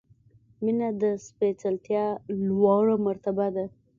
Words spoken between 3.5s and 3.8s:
ده.